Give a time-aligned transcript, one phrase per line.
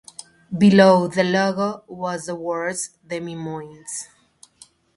[0.57, 4.07] Below the logo was the words, Des Moines.